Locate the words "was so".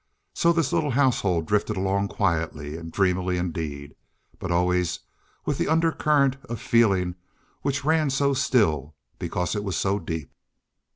9.63-9.99